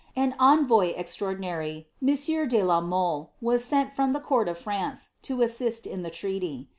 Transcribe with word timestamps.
An 0.15 0.33
envoy 0.39 0.95
extraordinary, 0.97 1.87
monsieur 2.01 2.47
de 2.47 2.63
la 2.63 2.81
Mole, 2.81 3.33
was 3.39 3.63
sent 3.63 3.91
I 3.99 4.11
the 4.11 4.19
court 4.19 4.49
of 4.49 4.57
France, 4.57 5.09
to 5.21 5.43
assist 5.43 5.85
in 5.85 6.01
the 6.01 6.09
treaty. 6.09 6.69